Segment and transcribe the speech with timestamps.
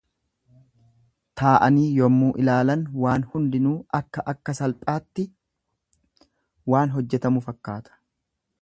[1.41, 5.29] Taa'anii yemmuu ilaalan waan hundinuu akka akka salphaatti
[6.75, 8.01] waan hojjetamu fakkaata.